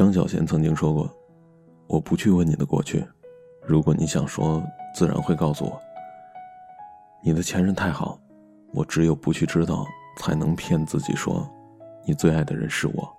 [0.00, 1.14] 张小娴曾经说过
[1.86, 3.06] ：“我不去问你的过去，
[3.66, 5.78] 如果你想说，自然会告诉我。
[7.22, 8.18] 你的前任太好，
[8.72, 9.84] 我只有不去知道，
[10.16, 11.46] 才能骗自己说，
[12.06, 13.14] 你最爱的人是我。”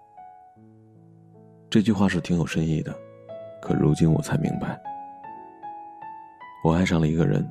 [1.70, 2.92] 这句话是挺有深意的，
[3.62, 4.82] 可如今我才明白，
[6.64, 7.48] 我爱上了一个人，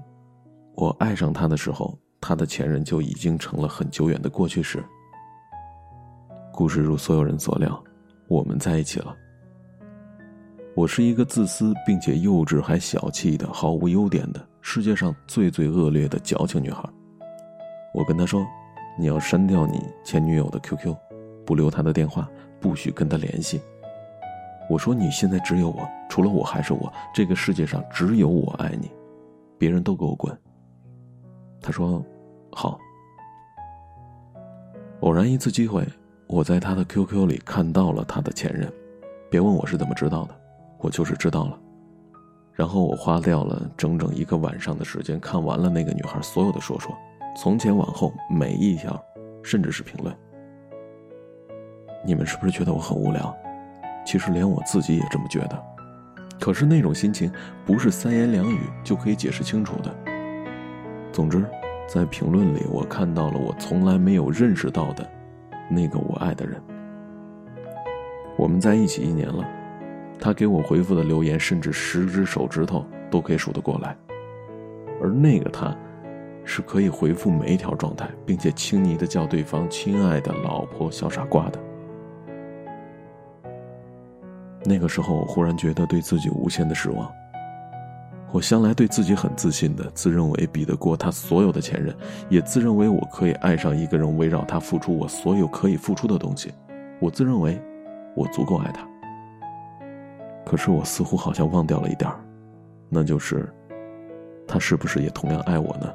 [0.75, 4.85] 我爱上他的时候，他的前任就已经成了很久远的过去式。
[6.53, 7.81] 故事如所有人所料。
[8.31, 9.17] 我们在一起了。
[10.77, 16.89] 我是一个自私并且幼稚还小气的、毫无优点的世界上最最恶劣的矫情女孩。
[17.93, 18.47] 我跟他说
[18.97, 20.95] ：“你要删掉你前女友的 QQ，
[21.45, 22.31] 不留她的电话，
[22.61, 23.61] 不许跟她联系。”
[24.71, 28.89] 我说：“你现在只有我，除了我还是我，这个世界上只有我爱你，
[29.59, 30.33] 别人都给我滚。”
[31.61, 32.01] 他说
[32.55, 32.79] ：“好。”
[35.03, 35.85] 偶然一次机会。
[36.33, 38.73] 我在他的 QQ 里看到了他的前任，
[39.29, 40.41] 别问我是怎么知道的，
[40.79, 41.59] 我就是知道了。
[42.53, 46.97] 然后我花掉了整整一个晚上的时间，看完了那个女孩所有的说说，
[47.37, 48.97] 从前往后每一条，
[49.43, 50.17] 甚至是评论。
[52.07, 53.37] 你们是不是觉得我很无聊？
[54.07, 55.61] 其实连我自己也这么觉得。
[56.39, 57.29] 可是那种心情
[57.67, 59.93] 不是三言两语就可以解释清楚的。
[61.13, 61.45] 总之，
[61.89, 65.05] 在评论里我看到了我从来没有认识到的。
[65.71, 66.61] 那个我爱的人，
[68.37, 69.49] 我们在一起一年了，
[70.19, 73.97] 他给我回复的留言，甚至十只手指头都可以数得过来。
[75.01, 75.75] 而那个他，
[76.45, 81.59] 是可以回复每一条状态，并且轻昵的叫对方“亲爱的老婆”“小傻瓜”的。
[84.65, 87.11] 那个时候，我忽然觉得对自己无限的失望。
[88.33, 91.95] 我向来对自己很自信的，自认为比得过他所有的前任，
[92.29, 96.53] 也自认为我可以爱上一个人，围绕他付出我所有可以付出的东西。
[97.01, 97.61] 我自认为，
[98.15, 98.87] 我足够爱他。
[100.47, 102.11] 可是我似乎好像忘掉了一点
[102.89, 103.53] 那就是，
[104.47, 105.93] 他是不是也同样爱我呢？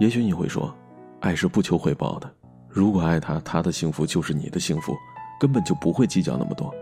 [0.00, 0.74] 也许你会说，
[1.20, 2.30] 爱是不求回报的。
[2.68, 4.94] 如果爱他，他的幸福就是你的幸福，
[5.40, 6.74] 根本就不会计较那么多。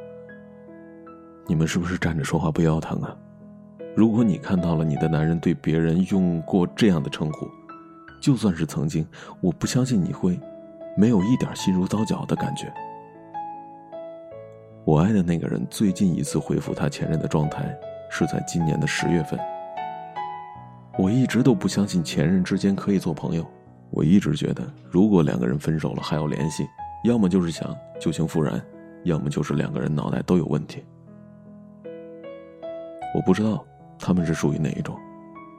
[1.47, 3.17] 你们是不是站着说话不腰疼啊？
[3.95, 7.47] 如果你看到了你的男人对别人用过这样的称呼，
[8.21, 9.07] 就算是曾经，
[9.41, 10.39] 我不相信你会
[10.97, 12.73] 没有一点心如刀绞的感觉。
[14.85, 17.77] 我爱的那个人最近一次回复他前任的状态
[18.11, 19.39] 是在今年的十月份。
[20.99, 23.45] 我一直都不相信前任之间可以做朋友，
[23.91, 26.67] 我一直觉得如果两个人分手了还要联系，
[27.05, 28.61] 要么就是想旧情复燃，
[29.05, 30.85] 要么就是两个人脑袋都有问题。
[33.25, 33.65] 不知道
[33.99, 34.99] 他们是属于哪一种，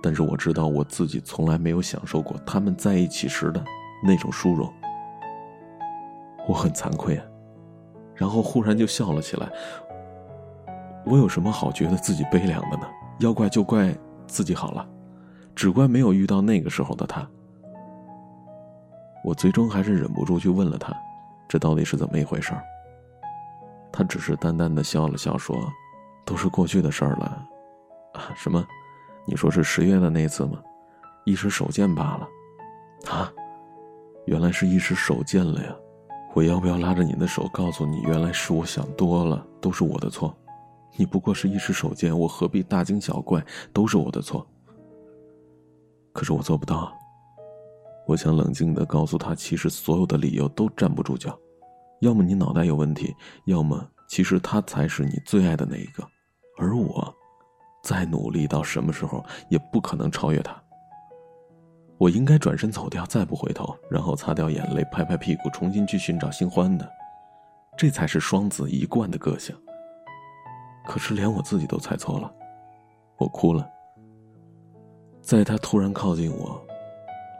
[0.02, 3.64] 但是我知道我自己从来没有享受过他们在一起时的
[4.04, 4.72] 那种殊荣。
[6.48, 7.26] 我很惭愧啊，
[8.16, 9.50] 然后忽然就笑了起来。
[11.06, 12.88] 我有什么好觉得自己悲凉的呢？
[13.20, 13.96] 要怪就怪
[14.28, 14.88] 自己好了，
[15.56, 17.26] 只怪没有遇到那个时候的他。
[19.24, 20.94] 我最终还是忍不住去问了他，
[21.48, 22.54] 这到底是怎么一回事
[23.92, 25.56] 他只是淡淡的笑了笑说。
[26.26, 27.46] 都是过去的事儿了，
[28.14, 28.34] 啊？
[28.36, 28.66] 什么？
[29.26, 30.62] 你说是十月的那次吗？
[31.26, 32.28] 一时手贱罢了，
[33.10, 33.32] 啊？
[34.26, 35.76] 原来是一时手贱了呀！
[36.34, 40.36] 我要不要拉着你的手，告诉你，原来是我想多了，都是我的错。
[40.96, 43.44] 你不过是一时手贱，我何必大惊小怪？
[43.72, 44.46] 都是我的错。
[46.12, 46.92] 可是我做不到。
[48.06, 51.38] 我想冷静的告诉他，其实所有的理由都站不住脚，
[52.02, 56.04] 要么你脑袋有问题，要么其实他才是你最爱的那一个。
[56.58, 57.13] 而我，
[58.04, 60.62] 再努力到什么时候也不可能超越他。
[61.98, 66.86] 我应该转身走掉，再不回头，然后擦掉眼泪，拍拍屁股，重新去寻找新欢的。
[67.78, 69.56] 这才是双子一贯的个性。
[70.86, 72.30] 可是连我自己都猜错了，
[73.18, 73.66] 我哭了。
[75.22, 76.62] 在他突然靠近我，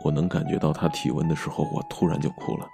[0.06, 2.66] 我能感觉到他体温的时候，我突然就哭了。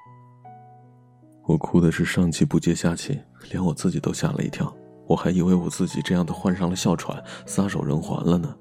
[1.48, 3.20] 我哭的是上气不接下气，
[3.50, 4.72] 连我自己都吓了一跳。
[5.10, 8.56] 我还以为我自己这样的患上了哮喘，撒手人寰了呢。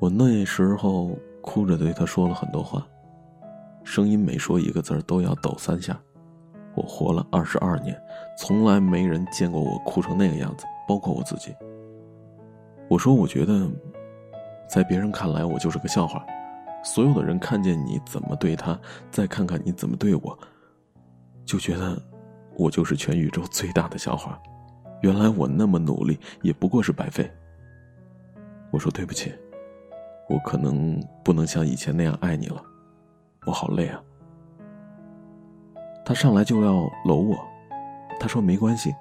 [0.00, 2.84] 我那时候哭着对他说了很多话，
[3.84, 5.96] 声音每说一个字都要抖三下。
[6.74, 7.96] 我活了二十二年，
[8.36, 11.54] 从来没人见过我哭成那个样子，包括我自己。
[12.88, 13.70] 我说，我觉得，
[14.68, 16.26] 在别人看来我就是个笑话，
[16.82, 18.76] 所有的人看见你怎么对他，
[19.12, 20.36] 再看看你怎么对我，
[21.44, 21.96] 就觉得
[22.56, 24.36] 我就是全宇宙最大的笑话。
[25.02, 27.30] 原来我那么努力也不过是白费。
[28.70, 29.32] 我说对不起，
[30.28, 32.62] 我可能不能像以前那样爱你了，
[33.44, 34.00] 我好累啊。
[36.04, 37.36] 他上来就要搂我，
[38.18, 38.94] 他说没关系，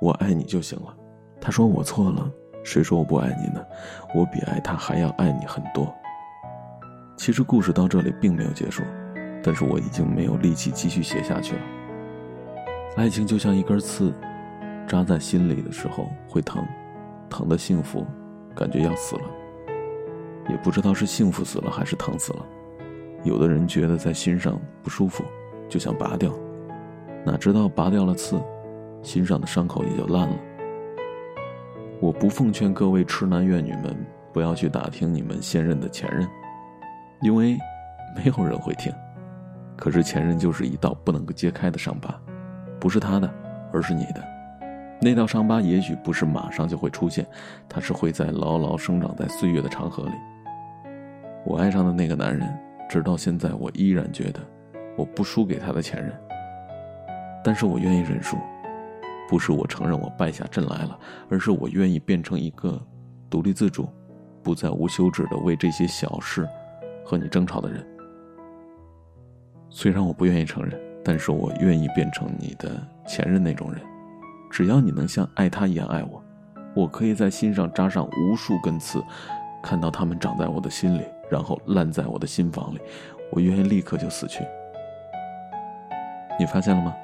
[0.00, 0.94] 我爱你就行了。
[1.40, 2.30] 他说我错了，
[2.62, 3.64] 谁说我不爱你呢？
[4.14, 5.92] 我比爱他还要爱你很多。
[7.16, 8.82] 其实故事到这里并没有结束，
[9.42, 11.62] 但是我已经没有力气继续写下去了。
[12.96, 14.14] 爱情就像一根刺，
[14.86, 16.64] 扎在心里的时候会疼，
[17.28, 18.06] 疼的幸福，
[18.54, 19.22] 感觉要死了。
[20.48, 22.46] 也不知道是幸福死了还是疼死了。
[23.24, 25.24] 有的人觉得在心上不舒服，
[25.68, 26.32] 就想拔掉，
[27.24, 28.40] 哪知道拔掉了刺，
[29.02, 30.36] 心上的伤口也就烂了。
[31.98, 33.96] 我不奉劝各位痴男怨女们
[34.32, 36.28] 不要去打听你们现任的前任，
[37.22, 37.58] 因为
[38.14, 38.92] 没有人会听。
[39.76, 42.14] 可是前任就是一道不能够揭开的伤疤。
[42.78, 43.28] 不是他的，
[43.72, 44.35] 而是你的。
[45.00, 47.26] 那道伤疤也许不是马上就会出现，
[47.68, 50.12] 它是会在牢牢生长在岁月的长河里。
[51.44, 52.48] 我爱上的那个男人，
[52.88, 54.40] 直到现在，我依然觉得
[54.96, 56.12] 我不输给他的前任。
[57.44, 58.36] 但是我愿意认输，
[59.28, 60.98] 不是我承认我败下阵来了，
[61.28, 62.80] 而是我愿意变成一个
[63.30, 63.88] 独立自主、
[64.42, 66.48] 不再无休止的为这些小事
[67.04, 67.86] 和你争吵的人。
[69.70, 70.80] 虽然我不愿意承认。
[71.08, 73.80] 但是我愿意变成你的前任那种人，
[74.50, 76.22] 只要你能像爱他一样爱我，
[76.74, 79.02] 我可以在心上扎上无数根刺，
[79.62, 82.80] 看到他们长在我的心里，然后烂在我的心房里，
[83.30, 84.44] 我愿意立刻就死去。
[86.38, 86.94] 你发现了吗？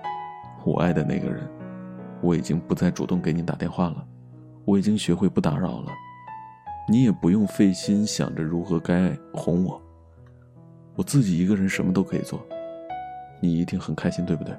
[0.65, 1.49] 我爱的那个人，
[2.21, 4.05] 我已经不再主动给你打电话了，
[4.65, 5.91] 我已经学会不打扰了，
[6.89, 9.81] 你也不用费心想着如何该哄我，
[10.94, 12.41] 我自己一个人什么都可以做。
[13.41, 14.55] 你一定很开心，对不对？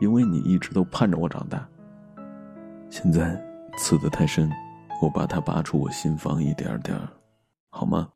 [0.00, 1.64] 因为你一直都盼着我长大。
[2.92, 3.42] 现在
[3.78, 4.52] 刺得太深，
[5.00, 6.94] 我把它拔出我心房一点点，
[7.70, 8.10] 好吗？